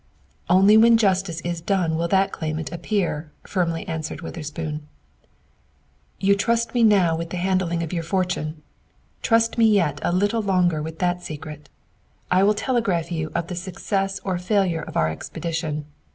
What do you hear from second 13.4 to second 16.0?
the success or failure of our expedition.